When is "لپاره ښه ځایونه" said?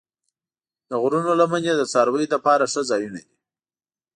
2.33-3.19